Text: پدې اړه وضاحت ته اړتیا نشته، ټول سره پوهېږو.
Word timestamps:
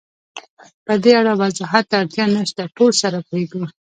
پدې 0.85 1.11
اړه 1.19 1.33
وضاحت 1.41 1.85
ته 1.89 1.95
اړتیا 2.01 2.25
نشته، 2.37 2.61
ټول 2.77 2.91
سره 3.01 3.17
پوهېږو. 3.27 3.63